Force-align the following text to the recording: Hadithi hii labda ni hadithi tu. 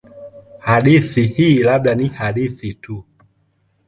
Hadithi 0.59 1.27
hii 1.27 1.63
labda 1.63 1.95
ni 1.95 2.07
hadithi 2.07 2.73
tu. 2.73 2.97